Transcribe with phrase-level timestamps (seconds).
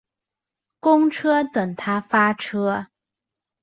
[0.79, 2.87] 公车等他发车